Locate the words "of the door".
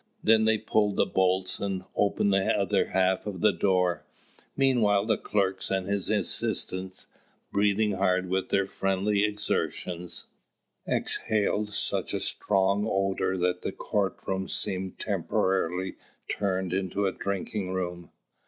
3.27-4.03